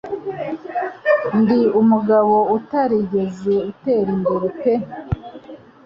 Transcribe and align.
Ndi 1.39 1.59
umugabo 1.79 2.35
utarigeze 2.57 3.53
atera 3.69 4.09
imbere 4.17 4.47
pe 4.59 4.73